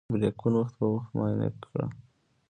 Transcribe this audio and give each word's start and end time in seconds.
بریکونه 0.13 0.57
وخت 0.59 0.73
په 0.79 0.85
وخت 0.93 1.09
معاینه 1.17 1.47
کړه. 1.63 1.85